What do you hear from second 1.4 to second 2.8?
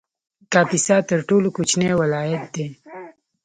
کوچنی ولایت دی